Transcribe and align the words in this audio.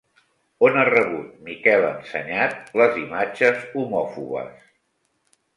On 0.67 0.79
ha 0.83 0.85
rebut 0.87 1.35
Miquel 1.49 1.85
Ensenyat 1.89 2.73
les 2.83 2.97
imatges 3.05 3.63
homòfobes? 3.83 4.69